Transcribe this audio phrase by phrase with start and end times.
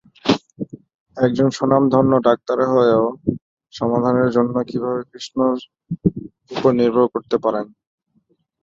[1.17, 3.05] একজন স্বনামধন্য ডাক্তার হয়েও,
[3.73, 5.57] সমাধানের জন্য কীভাবে কৃষ্ণের
[6.51, 7.65] উপর নির্ভর করতে পারেন?